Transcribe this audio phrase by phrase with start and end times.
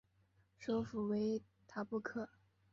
[0.57, 2.27] 首府为塔布克。